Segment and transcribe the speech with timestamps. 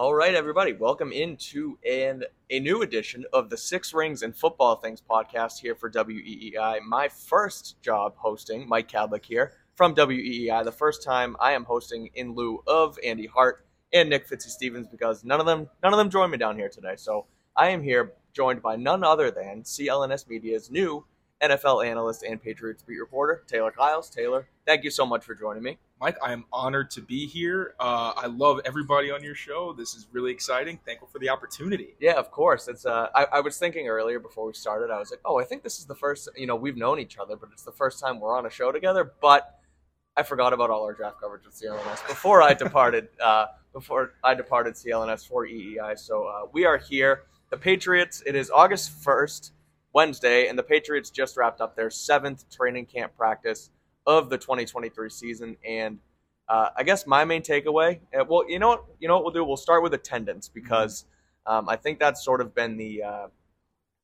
[0.00, 4.76] All right, everybody, welcome into an, a new edition of the Six Rings and Football
[4.76, 6.80] Things podcast here for WEEI.
[6.88, 10.64] My first job hosting, Mike Kadlick here from WEEI.
[10.64, 15.22] The first time I am hosting in lieu of Andy Hart and Nick Fitzstevens because
[15.22, 16.94] none of them none of them joined me down here today.
[16.96, 21.04] So I am here joined by none other than CLNS Media's new
[21.42, 24.08] NFL analyst and Patriots beat reporter, Taylor Kyles.
[24.08, 25.78] Taylor, thank you so much for joining me.
[26.00, 27.74] Mike, I am honored to be here.
[27.80, 29.72] Uh, I love everybody on your show.
[29.72, 30.78] This is really exciting.
[30.86, 31.96] Thankful for the opportunity.
[31.98, 32.68] Yeah, of course.
[32.68, 32.86] It's.
[32.86, 34.92] Uh, I, I was thinking earlier before we started.
[34.92, 36.28] I was like, oh, I think this is the first.
[36.36, 38.70] You know, we've known each other, but it's the first time we're on a show
[38.70, 39.12] together.
[39.20, 39.58] But
[40.16, 43.08] I forgot about all our draft coverage with CLNS before I departed.
[43.20, 45.96] Uh, before I departed CLNS for EEI.
[45.96, 47.22] So uh, we are here.
[47.50, 48.20] The Patriots.
[48.26, 49.52] It is August first.
[49.92, 53.70] Wednesday, and the Patriots just wrapped up their seventh training camp practice
[54.06, 55.56] of the 2023 season.
[55.66, 55.98] And
[56.48, 59.32] uh, I guess my main takeaway, uh, well, you know what, you know what we'll
[59.32, 59.44] do.
[59.44, 61.04] We'll start with attendance because
[61.46, 63.26] um, I think that's sort of been the uh,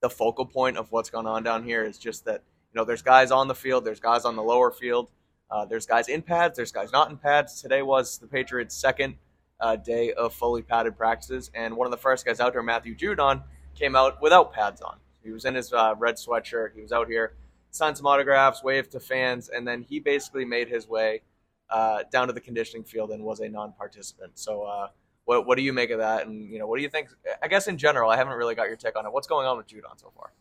[0.00, 1.84] the focal point of what's going on down here.
[1.84, 4.70] Is just that you know there's guys on the field, there's guys on the lower
[4.70, 5.10] field,
[5.50, 7.60] uh, there's guys in pads, there's guys not in pads.
[7.60, 9.16] Today was the Patriots' second
[9.60, 12.96] uh, day of fully padded practices, and one of the first guys out there, Matthew
[12.96, 13.42] Judon,
[13.74, 14.96] came out without pads on.
[15.22, 16.70] He was in his uh, red sweatshirt.
[16.74, 17.34] He was out here,
[17.70, 21.22] signed some autographs, waved to fans, and then he basically made his way
[21.70, 24.32] uh, down to the conditioning field and was a non-participant.
[24.38, 24.88] So, uh,
[25.24, 26.26] what what do you make of that?
[26.26, 27.08] And you know, what do you think?
[27.42, 29.12] I guess in general, I haven't really got your take on it.
[29.12, 30.32] What's going on with Judon so far?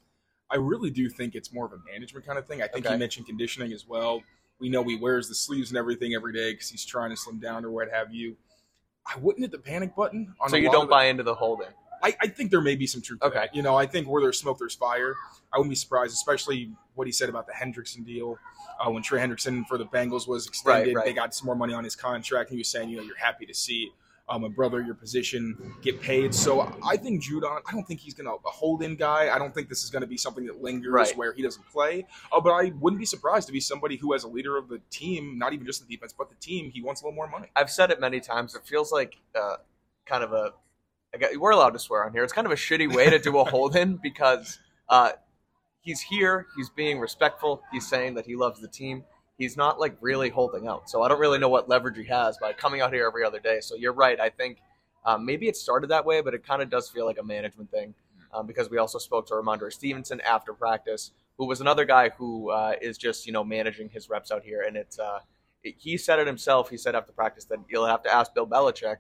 [0.51, 2.61] I really do think it's more of a management kind of thing.
[2.61, 2.93] I think Okay.
[2.93, 4.21] he mentioned conditioning as well.
[4.59, 7.39] We know he wears the sleeves and everything every day because he's trying to slim
[7.39, 8.37] down or what have you.
[9.07, 10.33] I wouldn't hit the panic button.
[10.39, 11.67] On So you don't buy into the holding?
[12.03, 13.21] I, I think there may be some truth.
[13.21, 13.35] Okay.
[13.39, 13.55] that.
[13.55, 15.15] You know, I think where there's smoke, there's fire.
[15.53, 18.37] I wouldn't be surprised, especially what he said about the Hendrickson deal.
[18.79, 21.05] Uh, when Trey Hendrickson for the Bengals was extended, Right, right.
[21.05, 22.49] they got some more money on his contract.
[22.49, 23.91] He was saying, you know, you're happy to see
[24.27, 26.33] um, a brother your position get paid.
[26.33, 27.61] So I think Judon.
[27.67, 29.29] I don't think he's going to a hold in guy.
[29.33, 31.15] I don't think this is going to be something that lingers Right.
[31.15, 32.07] where he doesn't play.
[32.33, 34.81] Uh, but I wouldn't be surprised to be somebody who, as a leader of the
[34.89, 37.47] team, not even just the defense, but the team, he wants a little more money.
[37.55, 38.55] I've said it many times.
[38.55, 39.57] It feels like uh,
[40.05, 40.53] kind of a.
[41.15, 42.23] I got, we're allowed to swear on here.
[42.23, 44.59] It's kind of a shitty way to do a hold in because
[44.89, 45.11] uh,
[45.79, 46.47] he's here.
[46.57, 47.63] He's being respectful.
[47.71, 49.05] He's saying that he loves the team.
[49.37, 50.89] He's not like really holding out.
[50.89, 53.39] So I don't really know what leverage he has by coming out here every other
[53.39, 53.59] day.
[53.61, 54.19] So you're right.
[54.19, 54.57] I think
[55.05, 57.71] um, maybe it started that way, but it kind of does feel like a management
[57.71, 57.93] thing
[58.33, 62.49] um, because we also spoke to Rhamondre Stevenson after practice, who was another guy who
[62.49, 64.99] uh, is just you know managing his reps out here, and it's.
[64.99, 65.19] Uh,
[65.79, 66.69] he said it himself.
[66.69, 68.97] He said after practice that you'll have to ask Bill Belichick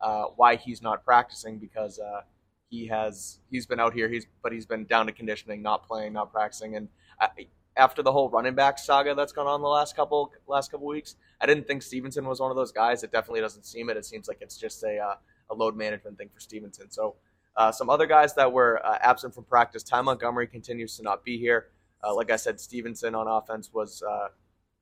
[0.00, 2.22] uh, why he's not practicing because uh,
[2.68, 4.08] he has he's been out here.
[4.08, 6.76] He's but he's been down to conditioning, not playing, not practicing.
[6.76, 6.88] And
[7.20, 7.28] I,
[7.76, 11.16] after the whole running back saga that's gone on the last couple last couple weeks,
[11.40, 13.02] I didn't think Stevenson was one of those guys.
[13.02, 13.96] It definitely doesn't seem it.
[13.96, 15.14] It seems like it's just a uh,
[15.50, 16.90] a load management thing for Stevenson.
[16.90, 17.16] So
[17.56, 19.82] uh, some other guys that were uh, absent from practice.
[19.82, 21.68] Ty Montgomery continues to not be here.
[22.04, 24.02] Uh, like I said, Stevenson on offense was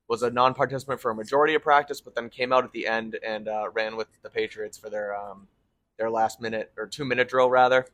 [0.09, 3.19] was a non-participant for a majority of practice, but then came out at the end
[3.27, 5.49] and uh, ran with the Patriots for their um,
[5.99, 7.87] their last minute or two minute drill rather.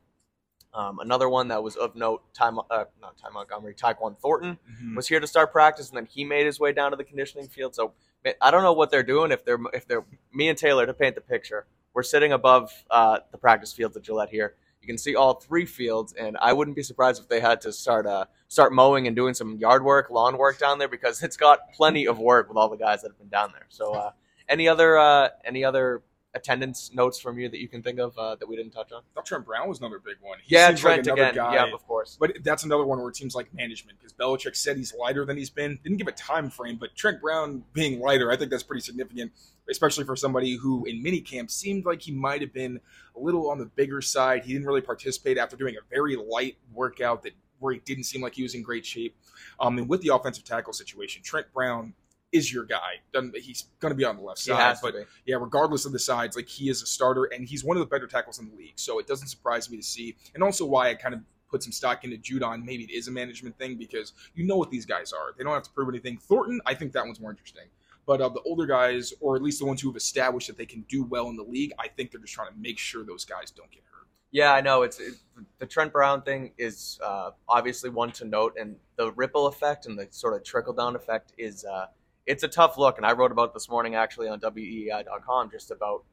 [0.74, 4.96] Um, another one that was of note, Ty, uh, not Ty Montgomery, Tyquan Thornton Mm-hmm.
[4.96, 7.48] was here to start practice, and then he made his way down to the conditioning
[7.48, 7.74] field.
[7.74, 7.92] So
[8.24, 9.32] man, I don't know what they're doing.
[9.32, 13.18] If they're if they're me and Taylor to paint the picture, we're sitting above uh,
[13.30, 14.54] the practice fields at Gillette here.
[14.82, 17.72] You can see all three fields, and I wouldn't be surprised if they had to
[17.72, 21.36] start uh, start mowing and doing some yard work, lawn work down there because it's
[21.36, 23.66] got plenty of work with all the guys that have been down there.
[23.68, 24.10] So, uh,
[24.48, 26.02] any other uh, any other
[26.34, 29.02] attendance notes from you that you can think of uh, that we didn't touch on?
[29.24, 30.38] Trent Brown was another big one.
[30.44, 31.34] He yeah, seems Trent like another again.
[31.34, 32.16] guy- Yeah, of course.
[32.18, 35.36] But that's another one where it seems like management because Belichick said he's lighter than
[35.36, 35.78] he's been.
[35.82, 39.32] Didn't give a time frame, but Trent Brown being lighter, I think that's pretty significant,
[39.70, 42.80] especially for somebody who in minicamp seemed like he might have been
[43.16, 44.44] a little on the bigger side.
[44.44, 48.20] He didn't really participate after doing a very light workout that where he didn't seem
[48.20, 49.16] like he was in great shape.
[49.60, 51.94] Um, and with the offensive tackle situation, Trent Brown
[52.32, 53.00] is your guy.
[53.12, 55.04] Doesn't- He's going to be on the left side, but be.
[55.26, 57.86] yeah, regardless of the sides, like he is a starter and he's one of the
[57.86, 58.72] better tackles in the league.
[58.76, 61.20] So it doesn't surprise me to see, and also why I kind of
[61.50, 62.64] put some stock into Judon.
[62.64, 65.34] Maybe it is a management thing because you know what these guys are.
[65.36, 66.16] They don't have to prove anything.
[66.16, 67.66] Thornton, I think that one's more interesting.
[68.06, 70.66] But uh, the older guys, or at least the ones who have established that they
[70.66, 73.24] can do well in the league, I think they're just trying to make sure those
[73.24, 74.08] guys don't get hurt.
[74.32, 74.82] Yeah, I know.
[74.82, 75.14] It's it,
[75.58, 79.96] the Trent Brown thing is uh, obviously one to note, and the ripple effect and
[79.98, 81.86] the sort of trickle down effect is uh,
[82.26, 82.96] it's a tough look.
[82.96, 86.04] And I wrote about this morning actually on WEI.com just about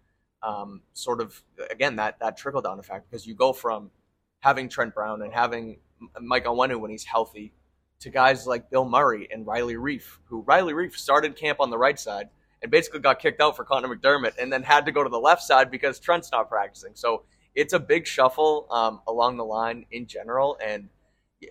[0.41, 3.91] um, sort of again that that trickle down effect because you go from
[4.39, 5.79] having Trent Brown and having
[6.19, 7.53] Mike Onwenu when he's healthy
[7.99, 11.77] to guys like Bill Murray and Riley Reiff, who Riley Reiff started camp on the
[11.77, 12.29] right side
[12.61, 15.19] and basically got kicked out for Conor McDermott and then had to go to the
[15.19, 16.91] left side because Trent's not practicing.
[16.95, 17.23] So
[17.55, 20.57] it's a big shuffle um, along the line in general.
[20.63, 20.89] And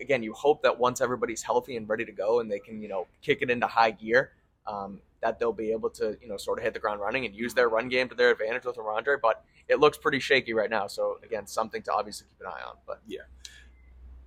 [0.01, 2.89] again, you hope that once everybody's healthy and ready to go and they can, you
[2.89, 4.31] know, kick it into high gear,
[4.67, 7.35] um, that they'll be able to, you know, sort of hit the ground running and
[7.35, 9.17] use their run game to their advantage with Rhamondre.
[9.21, 10.87] But it looks pretty shaky right now.
[10.87, 12.75] So again, something to obviously keep an eye on.
[12.87, 13.21] But yeah,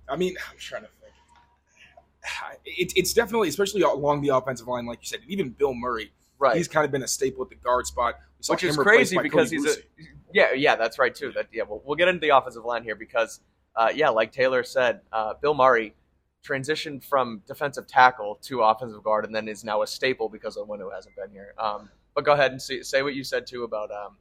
[0.07, 1.13] I mean, I'm trying to think.
[2.65, 6.13] It, it's definitely, especially along the offensive line, like you said, and even Bill Murray,
[6.39, 6.55] right.
[6.55, 8.15] he's kind of been a staple at the guard spot.
[8.47, 9.81] Which is crazy because Cody he's a
[10.33, 12.95] yeah yeah that's right too that yeah we'll, we'll get into the offensive line here
[12.95, 13.39] because
[13.75, 15.93] uh, yeah like Taylor said uh, Bill Murray
[16.45, 20.67] transitioned from defensive tackle to offensive guard and then is now a staple because of
[20.67, 21.53] one who hasn't been here.
[21.57, 24.17] Um, but go ahead and see, say what you said too about um,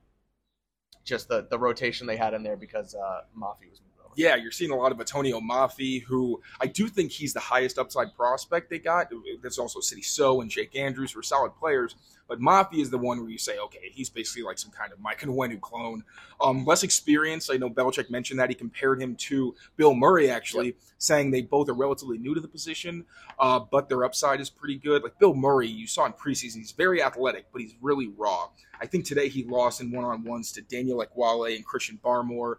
[1.05, 3.81] just the the rotation they had in there because uh, Mafi was
[4.15, 7.79] Yeah, you're seeing a lot of Antonio Mafi, who I do think he's the highest
[7.79, 9.11] upside prospect they got.
[9.41, 11.97] There's also Sidy Sow and Jake Andrews, who are solid players.
[12.29, 15.01] But Mafi is the one where you say, okay, he's basically like some kind of
[15.01, 16.05] Mike Onwenu clone.
[16.41, 17.51] Um, less experience.
[17.51, 18.49] I know Belichick mentioned that.
[18.49, 22.49] He compared him to Bill Murray, actually, saying they both are relatively new to the
[22.49, 23.05] position,
[23.39, 25.03] uh, but their upside is pretty good.
[25.03, 28.49] Like Bill Murray, you saw in preseason, he's very athletic, but he's really raw.
[28.81, 32.57] I think today he lost in one on ones to Daniel Ekuale and Christian Barmore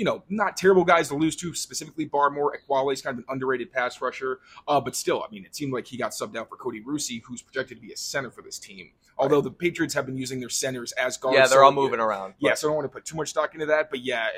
[0.00, 2.52] you know, not terrible guys to lose to, specifically Barmore.
[2.56, 4.40] Ekuale's kind of an underrated pass rusher.
[4.66, 7.20] Uh, but still, I mean, it seemed like he got subbed out for Cody Rusi,
[7.22, 8.92] who's projected to be a center for this team.
[9.18, 11.34] Although the Patriots have been using their centers as guards.
[11.34, 13.28] yeah they're so- all moving around Yeah, so I don't want to put too much
[13.28, 13.90] stock into that.
[13.90, 14.28] But yeah,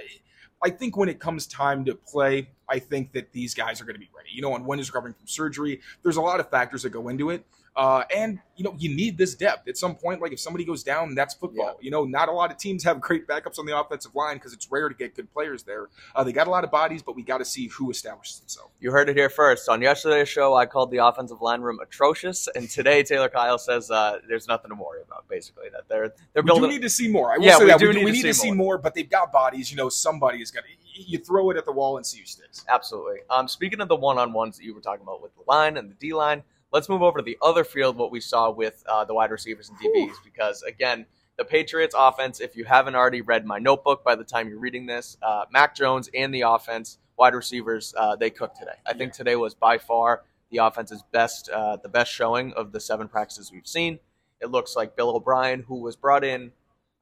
[0.64, 3.94] I think when it comes time to play, I think that these guys are going
[3.94, 4.30] to be ready.
[4.32, 7.06] You know, and when is recovering from surgery, there's a lot of factors that go
[7.08, 7.46] into it.
[7.74, 10.20] Uh, and you know, you need this depth at some point.
[10.20, 11.78] Like if somebody goes down, that's football.
[11.80, 14.52] You know, not a lot of teams have great backups on the offensive line because
[14.52, 15.88] it's rare to get good players there.
[16.14, 18.70] Uh, they got a lot of bodies, but we got to see who establishes himself.
[18.78, 19.68] You heard it here first.
[19.70, 23.90] On yesterday's show, I called the offensive line room atrocious, and today Taylor Kyle says
[23.90, 25.26] uh, there's nothing to worry about.
[25.28, 26.70] Basically, that they're they're We do building.
[26.70, 27.32] need to see more.
[27.32, 28.56] I will Yeah, say we that do we, need we to see to see more.
[28.56, 29.70] more, but they've got bodies.
[29.70, 30.70] You know, somebody is going to.
[30.94, 32.66] You throw it at the wall and see who sticks.
[32.68, 33.20] Absolutely.
[33.30, 35.94] Um, speaking of the one-on-ones that you were talking about with the line and the
[35.94, 36.42] D line,
[36.72, 37.96] let's move over to the other field.
[37.96, 41.06] What we saw with uh, the wide receivers and DBs, because again,
[41.38, 42.40] the Patriots offense.
[42.40, 45.74] If you haven't already read my notebook by the time you're reading this, uh, Mac
[45.74, 48.76] Jones and the offense, wide receivers, uh, they cooked today.
[48.86, 52.80] I think today was by far the offense's best, uh, the best showing of the
[52.80, 53.98] seven practices we've seen.
[54.40, 56.52] It looks like Bill O'Brien, who was brought in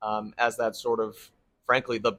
[0.02, 1.16] um, as that sort of,
[1.66, 2.14] frankly, the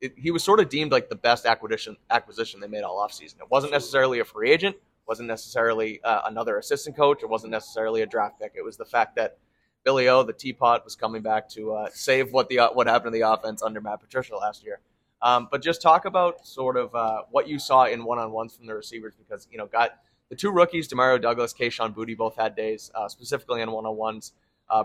[0.00, 3.40] it, he was sort of deemed like the best acquisition acquisition they made all offseason.
[3.40, 8.02] It wasn't necessarily a free agent, wasn't necessarily uh, another assistant coach, it wasn't necessarily
[8.02, 8.52] a draft pick.
[8.54, 9.38] It was the fact that
[9.84, 13.18] Billy O, the teapot, was coming back to uh, save what the what happened to
[13.18, 14.80] the offense under Matt Patricia last year.
[15.20, 18.56] Um, but just talk about sort of uh, what you saw in one on ones
[18.56, 19.98] from the receivers because you know got
[20.30, 23.96] the two rookies, Demario Douglas, Kayshawn Boutte, both had days, uh, specifically in one on
[23.96, 24.32] ones,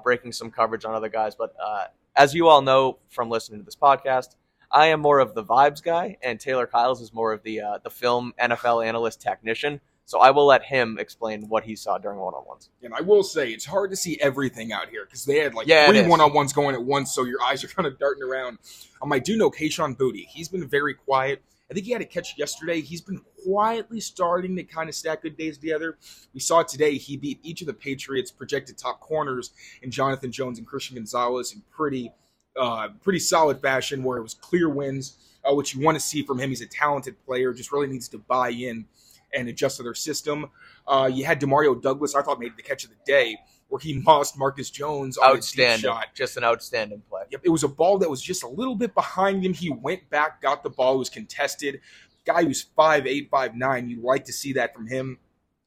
[0.04, 1.34] breaking some coverage on other guys.
[1.36, 1.86] But uh,
[2.16, 4.36] as you all know from listening to this podcast,
[4.72, 7.78] I am more of the vibes guy, and Taylor Kyles is more of the uh,
[7.84, 9.82] the film NFL analyst technician.
[10.10, 12.72] So I will let him explain what he saw during one on ones.
[12.82, 15.68] And I will say, it's hard to see everything out here because they had like
[15.68, 18.24] Yeah, three one on ones going at once, so your eyes are kind of darting
[18.24, 18.58] around.
[19.04, 20.26] Um, I do know Kayshawn Boutte.
[20.26, 21.44] He's been very quiet.
[21.70, 22.82] I think he had a catch yesterday.
[22.82, 26.00] He's been quietly starting to kind of stack good days together.
[26.34, 26.98] We saw today.
[26.98, 29.52] He beat each of the Patriots' projected top corners
[29.84, 32.12] in Jonathan Jones and Christian Gonzalez in pretty,
[32.60, 36.24] uh, pretty solid fashion, where it was clear wins, uh, which you want to see
[36.24, 36.50] from him.
[36.50, 38.86] He's a talented player, just really needs to buy in
[39.34, 40.50] and adjust to their system.
[40.88, 43.38] Uh, you had Demario Douglas, I thought made the catch of the day.
[43.70, 45.42] where he mossed Marcus Jones on a deep
[45.82, 46.08] shot.
[46.16, 47.22] just an outstanding play.
[47.30, 49.54] Yep, it was a ball that was just a little bit behind him.
[49.54, 51.80] He went back, got the ball, it was contested.
[52.26, 53.88] Guy who's five eight, five nine.
[53.88, 55.20] You'd like to see that from him.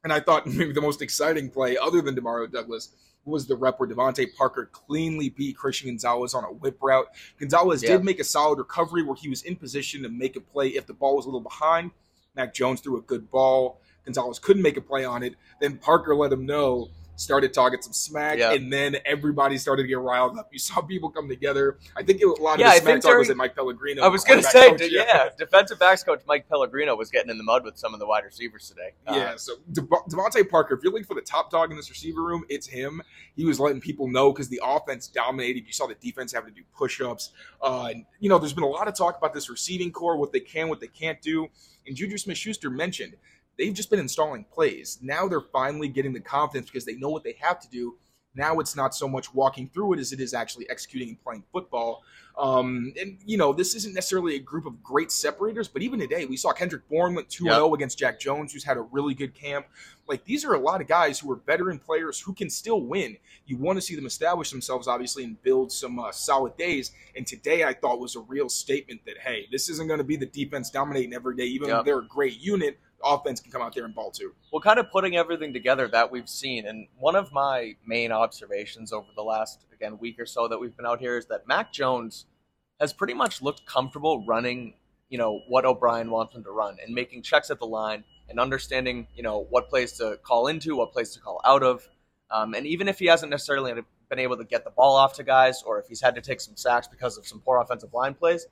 [0.02, 2.88] And I thought maybe the most exciting play, other than Demario Douglas,
[3.25, 7.07] was the rep where DeVante Parker cleanly beat Christian Gonzalez on a whip route.
[7.38, 7.90] Gonzalez Yeah.
[7.90, 10.88] did make a solid recovery where he was in position to make a play if
[10.88, 11.92] the ball was a little behind.
[12.34, 13.80] Mac Jones threw a good ball.
[14.04, 15.34] Gonzalez couldn't make a play on it.
[15.60, 16.88] Then Parker let him know,
[17.23, 18.52] started talking some smack, Yeah.
[18.52, 20.49] and then everybody started to get riled up.
[20.52, 21.79] You saw people come together.
[21.97, 24.02] I think it, a lot of Yeah, I the smack talk was at Mike Pellegrino.
[24.02, 27.38] I was going to say, coach, yeah, defensive backs coach Mike Pellegrino was getting in
[27.38, 28.91] the mud with some of the wide receivers today.
[29.07, 31.91] Uh, Yeah, so De- DeVante Parker, if you're looking for the top dog in this
[31.91, 33.00] receiver room, it's him.
[33.37, 35.67] He was letting people know because the offense dominated.
[35.67, 37.31] You saw the defense having to do push-ups.
[37.62, 40.33] Uh, and, you know, there's been a lot of talk about this receiving core, what
[40.33, 41.47] they can, what they can't do.
[41.87, 43.14] And Juju Smith-Schuster mentioned
[43.59, 44.99] they've just been installing plays.
[45.02, 47.97] Now they're finally getting the confidence because they know what they have to do.
[48.35, 51.44] Now it's not so much walking through it as it is actually executing and playing
[51.52, 52.02] football.
[52.38, 56.25] Um, and you know, this isn't necessarily a group of great separators, but even today
[56.25, 59.35] we saw Kendrick Bourne went 2 0 against Jack Jones, who's had a really good
[59.35, 59.66] camp.
[60.09, 63.18] Like these are a lot of guys who are veteran players who can still win.
[63.44, 66.92] You want to see them establish themselves, obviously, and build some uh, solid days.
[67.14, 70.16] And today I thought was a real statement that hey, this isn't going to be
[70.16, 72.78] the defense dominating every day, even though they're a great unit.
[73.04, 74.35] Offense can come out there and ball too.
[74.52, 76.66] well, kind of putting everything together that we've seen.
[76.66, 80.76] And one of my main observations over the last, again, week or so that we've
[80.76, 82.26] been out here is that Mac Jones
[82.80, 84.75] has pretty much looked comfortable running,
[85.09, 88.40] you know, what O'Brien wants him to run and making checks at the line and
[88.40, 91.88] understanding, you know, what plays to call into, what plays to call out of.
[92.30, 93.73] Um, and even if he hasn't necessarily
[94.09, 96.40] been able to get the ball off to guys or if he's had to take
[96.40, 98.47] some sacks because of some poor offensive line plays,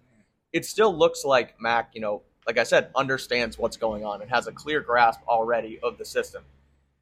[0.53, 4.31] it still looks like Mac, you know, like I said, understands what's going on and
[4.31, 6.43] has a clear grasp already of the system.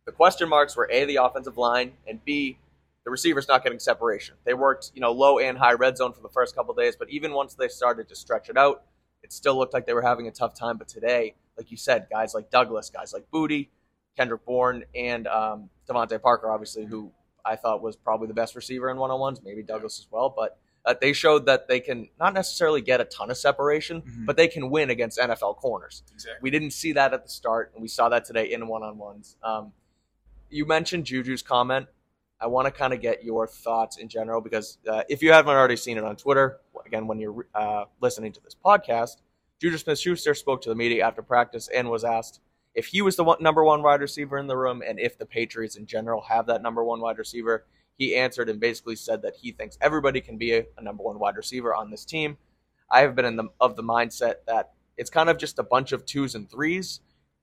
[0.05, 2.59] The question marks were A, the offensive line, and B,
[3.05, 4.37] the receivers not getting separation.
[4.45, 7.11] They worked, you know, low and high red zone for the first couple days, but
[7.11, 8.83] even once they started to stretch it out,
[9.23, 10.77] it still looked like they were having a tough time.
[10.77, 13.69] But today, like you said, guys like Douglas, guys like Boutte,
[14.17, 17.11] Kendrick Bourne, and um, DeVante Parker, obviously, who
[17.45, 20.33] I thought was probably the best receiver in one on ones, maybe Douglas as well.
[20.35, 24.27] But uh, they showed that they can not necessarily get a ton of separation, Mhm.
[24.27, 26.03] but they can win against NFL corners.
[26.13, 26.39] Exactly.
[26.43, 28.97] We didn't see that at the start, and we saw that today in one on
[28.99, 29.37] ones.
[29.43, 29.73] Um,
[30.49, 31.87] you mentioned Juju's comment.
[32.41, 35.55] I want to kind of get your thoughts in general because uh, if you haven't
[35.57, 39.17] already seen it on Twitter, again, when you're uh, listening to this podcast,
[39.61, 42.41] Juju Smith Schuster spoke to the media after practice and was asked
[42.75, 45.27] if he was the one, number one wide receiver in the room and if the
[45.27, 47.67] Patriots in general have that number one wide receiver.
[47.99, 51.19] He answered and basically said that he thinks everybody can be a, a number one
[51.19, 52.39] wide receiver on this team.
[52.91, 55.93] I have been in the of the mindset that it's kind of just a bunch
[55.93, 57.01] of twos and threes,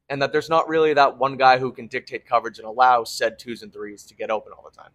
[0.09, 3.37] and that there's not really that one guy who can dictate coverage and allow said
[3.37, 4.91] twos and threes to get open all the time.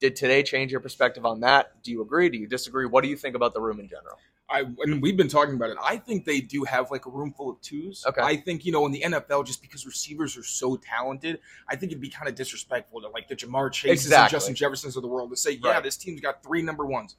[0.00, 1.82] Did today change your perspective on that?
[1.82, 2.28] Do you agree?
[2.28, 2.86] Do you disagree?
[2.86, 4.18] What do you think about the room in general?
[4.48, 5.78] I and we've been talking about it.
[5.82, 8.04] I think they do have like a room full of twos.
[8.06, 8.20] Okay.
[8.20, 11.92] I think you know in the NFL, just because receivers are so talented, I think
[11.92, 15.08] it'd be kind of disrespectful to like the Ja'Marr Chases and Justin Jeffersons of the
[15.08, 15.82] world to say, yeah, Right.
[15.82, 17.16] this team's got three number ones.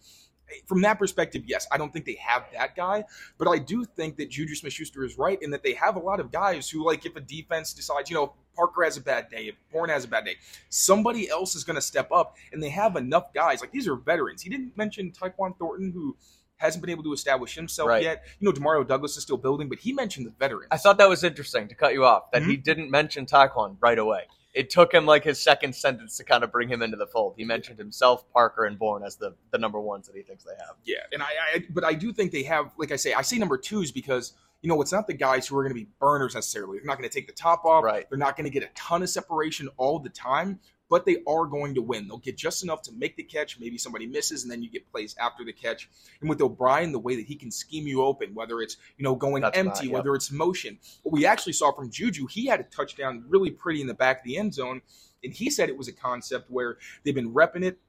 [0.49, 3.03] Eh, from that perspective, yes, I don't think they have that guy,
[3.39, 6.19] but I do think that Juju Smith-Schuster is right in that they have a lot
[6.19, 9.47] of guys who, like, if a defense decides, you know, Parker has a bad day,
[9.47, 10.35] if Bourne has a bad day,
[10.69, 13.59] somebody else is going to step up, and they have enough guys.
[13.61, 14.41] Like these are veterans.
[14.43, 16.15] He didn't mention Tyquan Thornton, who
[16.57, 18.03] hasn't been able to establish himself Right.
[18.03, 18.23] yet.
[18.39, 20.69] You know, Demario Douglas is still building, but he mentioned the veterans.
[20.71, 22.63] I thought that was interesting to cut you off that he mm-hmm.
[22.63, 24.23] didn't mention Tyquan right away.
[24.53, 27.33] It took him like his second sentence to kind of bring him into the fold.
[27.35, 30.55] He mentioned himself, Parker, and Bourne as the, the number ones that he thinks they
[30.57, 30.75] have.
[30.85, 33.37] Yeah, and I, I, but I do think they have, like I say, I say
[33.37, 36.35] number twos because you know it's not the guys who are going to be burners
[36.35, 36.77] necessarily.
[36.77, 37.83] They're not going to take the top off.
[37.83, 38.09] Right.
[38.09, 41.45] They're not going to get a ton of separation all the time, but they are
[41.45, 42.07] going to win.
[42.07, 43.59] They'll get just enough to make the catch.
[43.59, 45.89] Maybe somebody misses, and then you get plays after the catch.
[46.21, 49.15] And with O'Brien, the way that he can scheme you open, whether it's you know
[49.15, 50.77] going That's empty, whether it's motion.
[51.03, 54.19] What we actually saw from Juju, he had a touchdown really pretty in the back
[54.19, 54.81] of the end zone,
[55.23, 57.79] and he said it was a concept where they've been repping it.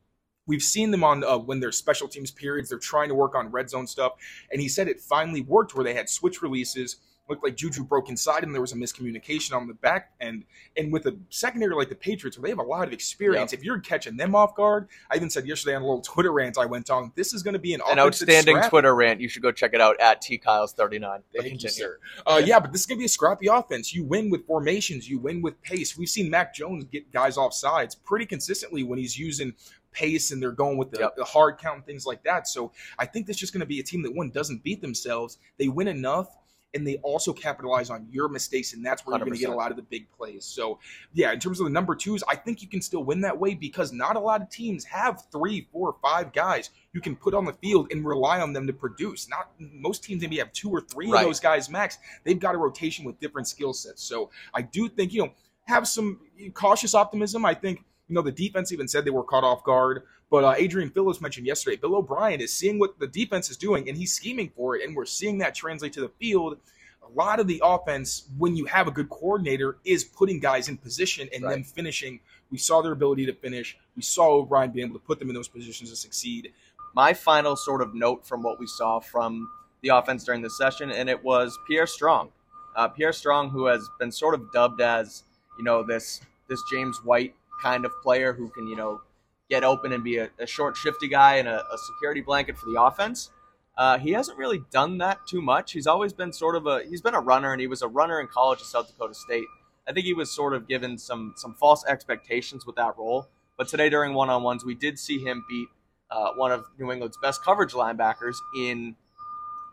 [0.47, 2.71] We've seen them on uh, when there's special teams periods.
[2.71, 4.13] They're trying to work on red zone stuff,
[4.51, 6.97] and he said it finally worked where they had switch releases.
[7.29, 8.53] Looked like Juju broke inside him.
[8.53, 10.45] There was a miscommunication on the back end,
[10.77, 13.53] and with a secondary like the Patriots, where they have a lot of experience.
[13.53, 16.57] If you're catching them off guard, I even said yesterday on a little Twitter rant
[16.57, 17.11] I went on.
[17.17, 18.71] This is going to be an, An outstanding scrap.
[18.71, 19.21] Twitter rant.
[19.21, 21.23] You should go check it out at tkyles39.
[21.35, 21.99] But Thank you, sir.
[22.27, 23.93] Uh, yeah, but this is going to be a scrappy offense.
[23.95, 25.09] You win with formations.
[25.09, 25.99] You win with pace.
[25.99, 29.53] We've seen Mac Jones get guys off sides pretty consistently when he's using
[29.93, 31.17] pace and they're going with the, Yep.
[31.17, 32.47] the hard count and things like that.
[32.47, 34.81] So I think this is just going to be a team that one doesn't beat
[34.83, 35.39] themselves.
[35.59, 36.29] They win enough.
[36.77, 39.51] And they also capitalize on your mistakes, and that's where you are going to get
[39.51, 40.45] a lot of the big plays.
[40.45, 40.79] So,
[41.13, 43.55] yeah, in terms of the number twos, I think you can still win that way
[43.55, 47.45] because not a lot of teams have three, four, five guys you can put on
[47.45, 49.29] the field and rely on them to produce.
[49.29, 51.21] Not most teams maybe have two or three Right.
[51.21, 51.99] of those guys max.
[52.25, 54.03] They've got a rotation with different skill sets.
[54.03, 55.33] So I do think you know
[55.65, 56.21] have some
[56.55, 57.45] cautious optimism.
[57.45, 60.05] I think you know the defense even said they were caught off guard.
[60.31, 63.89] But uh, Adrian Phillips mentioned yesterday, Bill O'Brien is seeing what the defense is doing
[63.89, 66.59] and he's scheming for it, and we're seeing that translate to the field.
[67.05, 70.77] A lot of the offense, when you have a good coordinator, is putting guys in
[70.77, 71.51] position and Right.
[71.51, 72.19] then finishing.
[72.51, 73.79] We saw their ability to finish.
[73.95, 76.53] We saw O'Brien being able to put them in those positions to succeed.
[76.95, 79.47] my final sort of note from what we saw from
[79.83, 82.31] the offense during the session, and it was Pierre Strong.
[82.75, 85.25] Uh, Pierre Strong, who has been sort of dubbed as,
[85.59, 89.03] you know, this this James White kind of player who can, you know,
[89.49, 92.67] get open and be a, a short, shifty guy and a, a security blanket for
[92.71, 93.31] the offense.
[93.77, 95.73] Uh, he hasn't really done that too much.
[95.73, 98.21] He's always been sort of a he's been a runner, and he was a runner
[98.21, 99.47] in college at South Dakota State.
[99.87, 103.29] I think he was sort of given some some false expectations with that role.
[103.59, 105.69] But today during one on ones, we did see him beat
[106.11, 108.97] uh, one of New England's best coverage linebackers in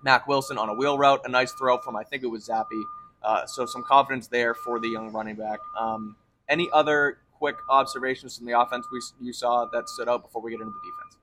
[0.04, 2.68] Mack Wilson on a wheel route, a nice throw from I think it was Zappe.
[3.24, 5.60] Uh, so some confidence there for the young running back.
[5.80, 6.18] Um,
[6.50, 10.52] any other quick observations from the offense we you saw that stood out before we
[10.52, 11.18] get into the defense?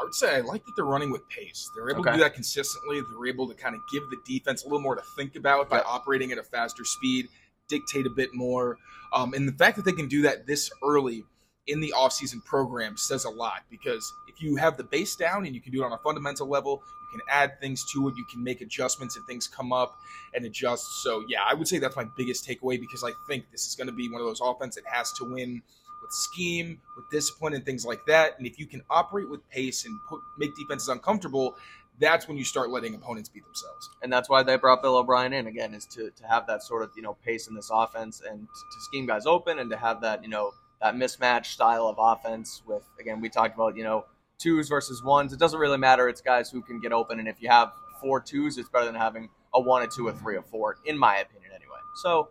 [0.00, 1.70] I would say I like that they're running with pace.
[1.74, 3.00] They're able to do that consistently.
[3.00, 5.76] They're able to kind of give the defense a little more to think about by
[5.78, 5.86] Yep.
[5.86, 7.28] operating at a faster speed,
[7.68, 8.78] dictate a bit more.
[9.12, 11.24] Um, and the fact that they can do that this early
[11.66, 15.54] in the offseason program says a lot because if you have the base down and
[15.54, 18.42] you can do it on a fundamental level, can add things to it, you can
[18.42, 19.98] make adjustments if things come up
[20.34, 21.02] and adjust.
[21.02, 23.88] So, yeah, I would say that's my biggest takeaway because I think this is going
[23.88, 25.62] to be one of those offense that has to win
[26.02, 28.38] with scheme, with discipline, and things like that.
[28.38, 31.56] And if you can operate with pace and put make defenses uncomfortable,
[32.00, 33.90] that's when you start letting opponents beat themselves.
[34.02, 36.82] and that's why they brought Bill O'Brien in again is to, to have that sort
[36.82, 40.00] of you know pace in this offense and to, scheme guys open and to have
[40.00, 44.04] that you know that mismatch style of offense with again we talked about you know
[44.40, 47.40] twos versus ones it doesn't really matter it's guys who can get open and if
[47.40, 50.42] you have four twos it's better than having a one a two a three a
[50.42, 52.28] four in my opinion anyway so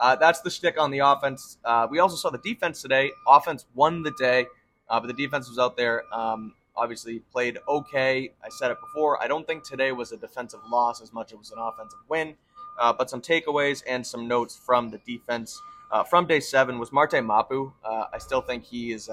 [0.00, 3.66] uh, that's the shtick on the offense uh, we also saw the defense today offense
[3.74, 4.46] won the day
[4.88, 8.32] uh, but the defense was out there um, obviously played okay.
[8.42, 9.22] I said it before.
[9.22, 11.98] I don't think today was a defensive loss as much as it was an offensive
[12.08, 12.34] win.
[12.78, 15.60] Uh, but some takeaways and some notes from the defense
[15.92, 17.72] uh, from day seven was Marte Mapu.
[17.84, 19.10] Uh, I still think he is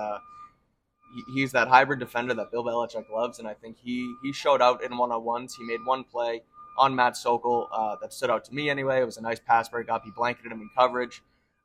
[1.33, 4.83] he's that hybrid defender that Bill Belichick loves, and I think he he showed out
[4.83, 5.55] in one on ones.
[5.55, 6.43] He made one play
[6.77, 9.01] on Matt Sokol uh, that stood out to me anyway.
[9.01, 10.03] It was a nice pass breakup.
[10.03, 11.21] He blanketed him in coverage.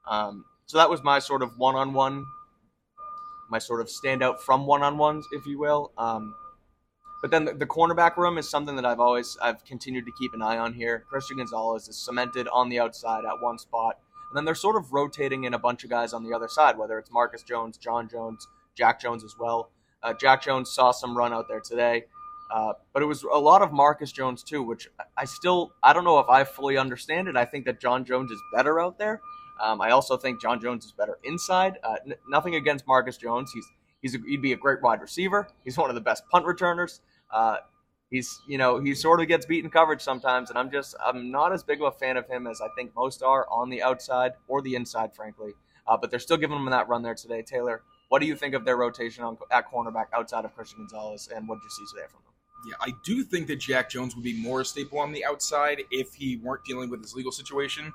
[0.09, 2.25] Um, so that was my sort of one on one
[3.53, 5.93] my sort of standout from one-on-ones, if you will.
[5.99, 6.35] Um,
[7.21, 10.33] but then the, the cornerback room is something that I've always I've continued to keep
[10.33, 11.05] an eye on here.
[11.09, 13.99] Christian Gonzalez is cemented on the outside at one spot,
[14.31, 16.79] and then they're sort of rotating in a bunch of guys on the other side,
[16.79, 19.71] whether it's Marcus Jones, John Jones, Jack Jones as well.
[20.03, 22.05] Uh, Jack Jones saw some run out there today,
[22.53, 26.05] uh, but it was a lot of Marcus Jones too, which I still I don't
[26.05, 27.37] know if I fully understand it.
[27.37, 29.21] I think that John Jones is better out there.
[29.61, 31.79] Um, I also think John Jones is better inside.
[31.85, 33.53] Uh, n- nothing against Marcus Jones.
[33.53, 33.67] He's
[34.01, 35.49] he's a, he'd be a great wide receiver.
[35.65, 37.01] He's one of the best punt returners.
[37.31, 37.59] Uh,
[38.11, 41.53] he's you know he sort of gets beaten coverage sometimes, and I'm just I'm not
[41.53, 44.33] as big of a fan of him as I think most are on the outside
[44.49, 45.53] or the inside, frankly.
[45.87, 47.43] Uh, but they're still giving him that run there today.
[47.43, 47.83] Taylor,
[48.13, 51.49] what do you think of their rotation on at cornerback outside of Christian Gonzalez, and
[51.49, 52.69] what did you see today from them?
[52.69, 55.85] Yeah, I do think that Jack Jones would be more a staple on the outside
[55.91, 57.91] if he weren't dealing with his legal situation.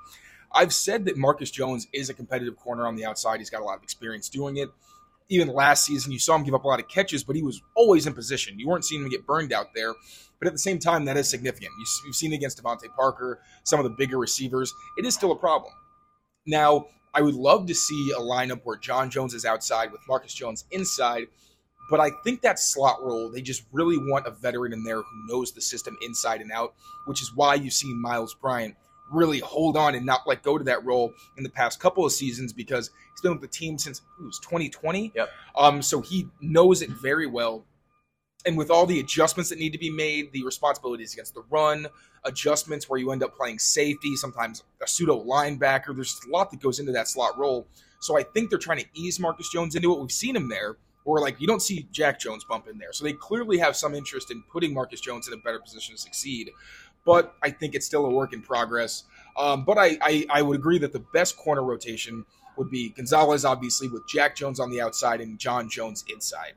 [0.51, 3.37] I've said that Marcus Jones is a competitive corner on the outside.
[3.37, 4.69] He's got a lot of experience doing it.
[5.29, 7.61] Even last season, you saw him give up a lot of catches, but he was
[7.75, 8.57] always in position.
[8.57, 9.93] You weren't seeing him get burned out there.
[10.39, 11.71] But at the same time, that is significant.
[11.77, 14.73] You- You've seen it against DeVante Parker, some of the bigger receivers.
[14.97, 15.73] It is still a problem.
[16.47, 20.33] Now, I would love to see a lineup where John Jones is outside with Marcus
[20.33, 21.27] Jones inside,
[21.89, 25.27] but I think that slot role, they just really want a veteran in there who
[25.27, 26.73] knows the system inside and out,
[27.05, 28.75] which is why you've seen Myles Bryant
[29.11, 32.11] really hold on and not let go to that role in the past couple of
[32.11, 35.13] seasons because he's been with the team since it was 2020.
[35.15, 35.29] Yep.
[35.55, 37.65] Um, so he knows it very well.
[38.47, 41.87] And with all the adjustments that need to be made, the responsibilities against the run,
[42.23, 46.61] adjustments where you end up playing safety, sometimes a pseudo linebacker, there's a lot that
[46.61, 47.67] goes into that slot role.
[47.99, 49.99] So I think they're trying to ease Marcus Jones into it.
[49.99, 52.93] We've seen him there, or like you don't see Jack Jones bump in there.
[52.93, 56.01] So they clearly have some interest in putting Marcus Jones in a better position to
[56.01, 56.49] succeed.
[57.05, 59.03] But I think it's still a work in progress.
[59.37, 62.25] Um, but I, I, I would agree that the best corner rotation
[62.57, 66.53] would be Gonzalez, obviously, with Jack Jones on the outside and John Jones inside.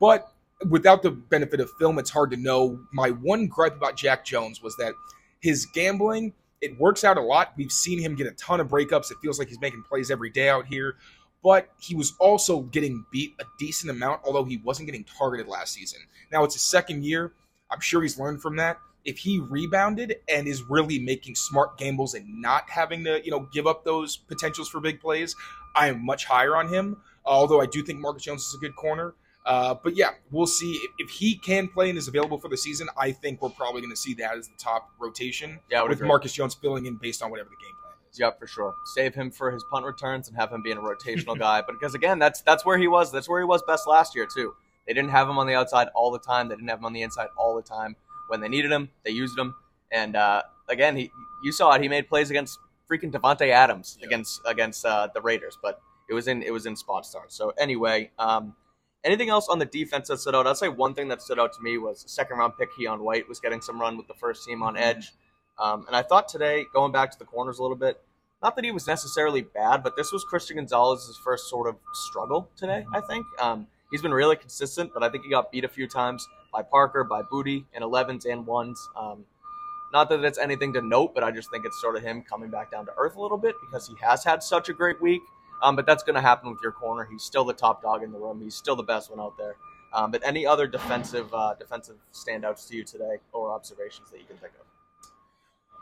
[0.00, 0.32] But
[0.68, 2.80] without the benefit of film, it's hard to know.
[2.92, 4.94] My one gripe about Jack Jones was that
[5.40, 7.52] his gambling, it works out a lot.
[7.56, 9.10] We've seen him get a ton of breakups.
[9.10, 10.96] It feels like he's making plays every day out here.
[11.44, 15.74] But he was also getting beat a decent amount, although he wasn't getting targeted last
[15.74, 16.00] season.
[16.32, 17.34] Now it's his second year.
[17.70, 18.78] I'm sure he's learned from that.
[19.04, 23.48] If he rebounded and is really making smart gambles and not having to, you know,
[23.52, 25.36] give up those potentials for big plays,
[25.76, 26.96] I am much higher on him.
[27.24, 29.14] Although I do think Marcus Jones is a good corner.
[29.46, 32.56] Uh, but yeah, we'll see if, if, he can play and is available for the
[32.56, 32.88] season.
[32.98, 35.60] I think we're probably going to see that as the top rotation.
[35.70, 36.08] Yeah, with agree.
[36.08, 38.18] Marcus Jones filling in based on whatever the game plan is.
[38.18, 38.74] Yep, for sure.
[38.96, 41.62] Save him for his punt returns and have him being a rotational guy.
[41.62, 43.12] But because again, that's that's where he was.
[43.12, 44.54] That's where he was best last year too.
[44.84, 46.48] They didn't have him on the outside all the time.
[46.48, 47.94] They didn't have him on the inside all the time.
[48.26, 49.54] When they needed him, they used him.
[49.92, 51.12] And uh, again, he
[51.44, 51.82] you saw it.
[51.82, 52.58] He made plays against
[52.90, 54.06] freaking Davante Adams yeah.
[54.08, 55.80] against against uh, the Raiders, but
[56.10, 57.36] it was in it was in spot starts.
[57.36, 58.10] So anyway.
[58.18, 58.56] Um,
[59.04, 60.46] Anything else on the defense that stood out?
[60.46, 63.28] I'd say one thing that stood out to me was second round pick Keion White
[63.28, 64.82] was getting some run with the first team on mm-hmm.
[64.82, 65.12] edge.
[65.58, 68.00] Um, and I thought today, going back to the corners a little bit,
[68.42, 71.76] not that he was necessarily bad, but this was Christian Gonzalez's first sort of
[72.08, 73.24] struggle today, I think.
[73.40, 76.62] Um, he's been really consistent, but I think he got beat a few times by
[76.62, 78.76] Parker, by Boutte, in 11s and 1s.
[78.96, 79.24] Um,
[79.92, 82.50] not that it's anything to note, but I just think it's sort of him coming
[82.50, 85.22] back down to earth a little bit because he has had such a great week.
[85.62, 87.08] Um, but that's going to happen with your corner.
[87.10, 88.40] He's still the top dog in the room.
[88.42, 89.56] He's still the best one out there.
[89.92, 94.26] Um, but any other defensive uh, defensive standouts to you today or observations that you
[94.26, 94.66] can think of?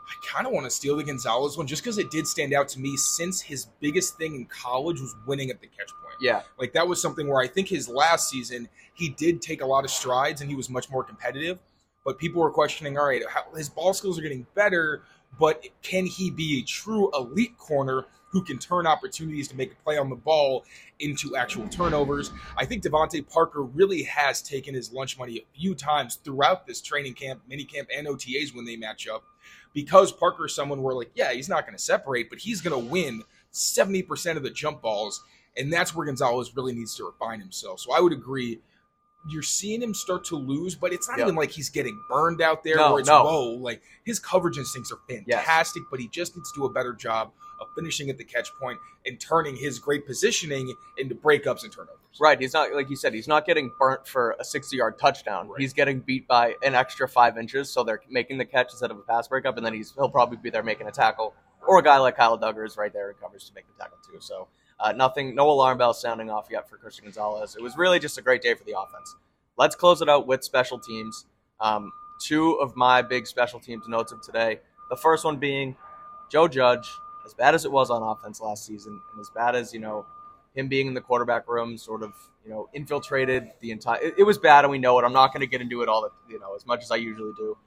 [0.07, 2.69] I kind of want to steal the Gonzalez one just because it did stand out
[2.69, 6.15] to me since his biggest thing in college was winning at the catch point.
[6.21, 6.43] Yeah.
[6.59, 9.83] Like that was something where I think his last season, he did take a lot
[9.83, 11.57] of strides and he was much more competitive.
[12.05, 15.01] But people were questioning, all right, how, his ball skills are getting better,
[15.39, 19.75] but can he be a true elite corner who can turn opportunities to make a
[19.75, 20.65] play on the ball
[20.99, 22.31] into actual turnovers.
[22.57, 26.81] I think DeVante Parker really has taken his lunch money a few times throughout this
[26.81, 29.23] training camp, mini camp, and OTAs when they match up.
[29.73, 32.77] Because Parker is someone where, like, yeah, he's not going to separate, but he's going
[32.77, 35.23] to win 70% of the jump balls.
[35.55, 37.79] And that's where Gonzalez really needs to refine himself.
[37.79, 38.59] So I would agree
[39.27, 41.27] you're seeing him start to lose, but it's not yep.
[41.27, 43.23] even like he's getting burned out there no, or it's no.
[43.23, 43.49] low.
[43.51, 45.87] Like his coverage instincts are fantastic, yes.
[45.89, 48.77] but he just needs to do a better job of finishing at the catch point
[49.05, 51.99] and turning his great positioning into breakups and turnovers.
[52.19, 52.39] Right.
[52.39, 55.49] He's not like you said, he's not getting burnt for a 60 yard touchdown.
[55.49, 55.59] Right.
[55.59, 58.97] He's getting beat by an extra five inches, so they're making the catch instead of
[58.97, 61.33] a pass breakup, and then he's he'll probably be there making a tackle.
[61.67, 63.97] Or a guy like Kyle Dugger is right there in coverage to make the tackle
[64.05, 64.19] too.
[64.19, 64.47] So
[64.79, 67.55] uh, nothing, no alarm bells sounding off yet for Christian Gonzalez.
[67.55, 69.15] It was really just a great day for the offense.
[69.57, 71.25] Let's close it out with special teams.
[71.59, 74.59] Um, two of my big special teams notes of today.
[74.89, 75.75] The first one being
[76.29, 76.89] Joe Judge,
[77.25, 80.05] as bad as it was on offense last season, and as bad as you know
[80.55, 84.01] him being in the quarterback room, sort of you know infiltrated the entire.
[84.01, 85.03] It, it was bad, and we know it.
[85.03, 86.97] I'm not going to get into it all the you know as much as I
[86.97, 87.57] usually do.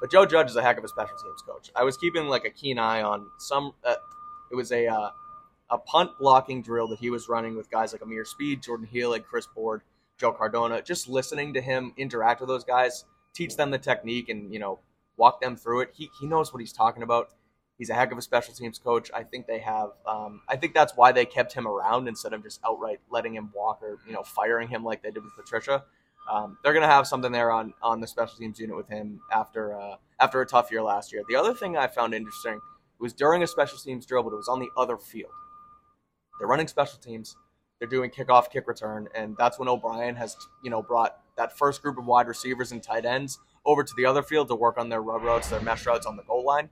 [0.00, 1.70] But Joe Judge is a heck of a special teams coach.
[1.74, 3.72] I was keeping like a keen eye on some.
[3.84, 3.94] Uh,
[4.50, 5.10] it was a uh,
[5.70, 9.24] a punt blocking drill that he was running with guys like Ameer Speed, Jordan Healig,
[9.24, 9.82] Chris Board
[10.18, 14.52] Joe Cardona, just listening to him interact with those guys, teach them the technique and,
[14.52, 14.78] you know,
[15.16, 15.90] walk them through it.
[15.94, 17.28] He, he knows what he's talking about.
[17.78, 19.10] He's a heck of a special teams coach.
[19.14, 22.42] I think they have, um, I think that's why they kept him around instead of
[22.42, 25.84] just outright letting him walk or, you know, firing him like they did with Patricia.
[26.30, 29.78] Um, they're to have something there on, on the special teams unit with him after,
[29.78, 31.22] uh, after a tough year last year.
[31.28, 32.60] The other thing I found interesting
[32.98, 35.30] was during a special teams drill, but it was on the other field.
[36.38, 37.36] They're running special teams
[37.78, 41.82] they're doing kickoff, kick return, and that's when O'Brien has you know brought that first
[41.82, 44.88] group of wide receivers and tight ends over to the other field to work on
[44.88, 46.70] their rub routes, their mesh routes on the goal line.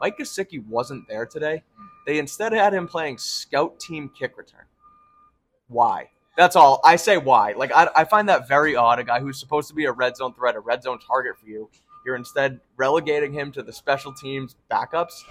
[0.00, 1.62] Mike Gesicki wasn't there today.
[2.06, 4.66] They instead had him playing scout team kick return.
[5.68, 6.10] Why?
[6.36, 6.80] That's all.
[6.84, 7.52] I say why.
[7.52, 8.98] Like I, I find that very odd.
[8.98, 11.46] A guy who's supposed to be a red zone threat, a red zone target for
[11.46, 11.70] you,
[12.04, 15.22] you're instead relegating him to the special teams backups.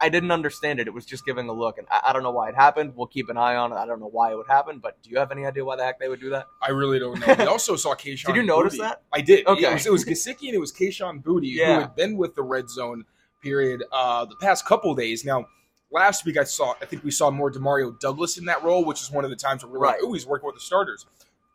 [0.00, 0.86] I didn't understand it.
[0.86, 2.94] It was just giving a look, and I, don't know why it happened.
[2.96, 3.76] We'll keep an eye on it.
[3.76, 5.84] I don't know why it would happen, but do you have any idea why the
[5.84, 6.46] heck they would do that?
[6.60, 7.34] I really don't know.
[7.38, 8.26] We also saw Kayshon.
[8.26, 8.78] Did you notice Boutte.
[8.78, 9.02] that?
[9.12, 9.46] I did.
[9.46, 11.74] Okay, it was, it was Gesicki and it was Kayshon Boutte yeah.
[11.74, 13.04] who had been with the red zone
[13.42, 15.24] period uh, the past couple days.
[15.24, 15.46] Now,
[15.90, 19.02] last week I saw, I think we saw more Demario Douglas in that role, which
[19.02, 20.00] is one of the times where we're right.
[20.00, 21.06] like, oh, he's working with the starters.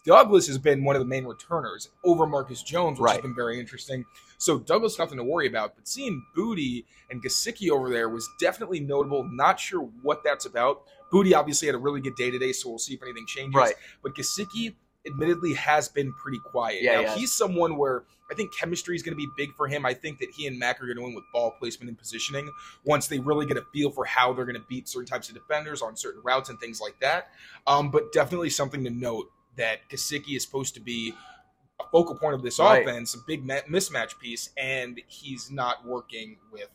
[0.06, 3.16] Douglas has been one of the main returners over Marcus Jones, which right.
[3.16, 4.06] has been very interesting.
[4.38, 5.76] So Douglas nothing to worry about.
[5.76, 9.24] But seeing Boutte and Gesicki over there was definitely notable.
[9.24, 10.84] Not sure what that's about.
[11.12, 13.56] Boutte obviously had a really good day today, so we'll see if anything changes.
[13.56, 13.74] Right.
[14.04, 16.82] But Gesicki admittedly has been pretty quiet.
[16.82, 19.86] Yeah, now, he's someone where I think chemistry is going to be big for him.
[19.86, 22.52] I think that he and Mac are going to win with ball placement and positioning
[22.86, 25.36] once they really get a feel for how they're going to beat certain types of
[25.36, 27.30] defenders on certain routes and things like that.
[27.66, 31.14] Um, but definitely something to note that Gesicki is supposed to be
[31.80, 32.82] a focal point of this right.
[32.82, 36.70] offense, a big mismatch piece, and he's not working with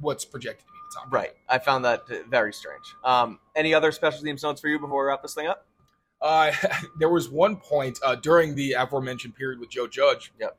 [0.00, 1.12] what's projected to be the top.
[1.12, 1.32] Right.
[1.48, 2.84] I found that very strange.
[3.04, 5.66] Um, any other special teams notes for you before we wrap this thing up?
[6.20, 6.52] Uh,
[6.98, 10.32] there was one point uh, during the aforementioned period with Joe Judge.
[10.40, 10.56] Yep.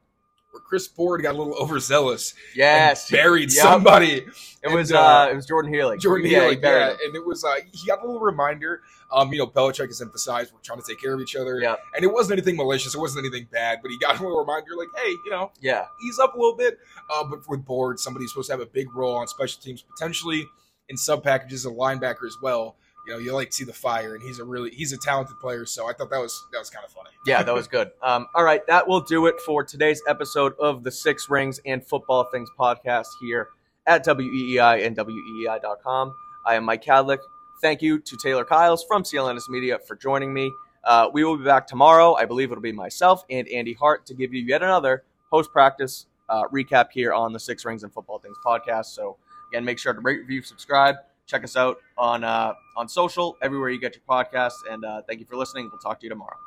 [0.57, 2.33] Where Chris Board got a little overzealous.
[2.55, 3.09] Yes.
[3.11, 3.61] buried Yep.
[3.63, 4.11] somebody.
[4.13, 4.25] It
[4.63, 5.99] And, was uh, uh, it was Jordan Healing.
[5.99, 6.97] Jordan yeah, Healing, he buried yeah, him.
[7.05, 8.81] and it was uh, he got a little reminder.
[9.11, 11.75] Um, you know, Belichick has emphasized we're trying to take care of each other, Yeah.
[11.95, 14.71] and it wasn't anything malicious, it wasn't anything bad, but he got a little reminder,
[14.77, 15.85] like, hey, you know, Yeah.
[16.05, 16.77] ease up a little bit.
[17.09, 20.45] Uh, but with board, somebody's supposed to have a big role on special teams, potentially
[20.89, 22.75] in sub packages, a linebacker as well.
[23.07, 25.39] You know, you like to see the fire, and he's a really he's a talented
[25.39, 25.65] player.
[25.65, 27.09] So I thought that was that was kind of funny.
[27.25, 27.91] Yeah, that was good.
[28.01, 31.85] Um, all right, that will do it for today's episode of the Six Rings and
[31.85, 33.47] Football Things podcast here
[33.85, 36.13] at WEEI and WEEI.com.
[36.45, 37.19] I am Mike Kadlick.
[37.61, 40.51] Thank you to Taylor Kyles from CLNS Media for joining me.
[40.83, 42.13] Uh, we will be back tomorrow.
[42.15, 46.07] I believe it'll be myself and Andy Hart to give you yet another post practice
[46.29, 48.87] uh, recap here on the Six Rings and Football Things podcast.
[48.87, 49.17] So,
[49.49, 50.95] again, make sure to rate, review, subscribe.
[51.27, 54.63] Check us out on uh, on social, everywhere you get your podcasts.
[54.69, 55.69] And uh, thank you for listening.
[55.71, 56.37] We'll talk to you tomorrow.